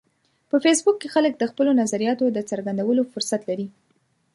[0.49, 3.67] په فېسبوک کې خلک د خپلو نظریاتو د څرګندولو فرصت لري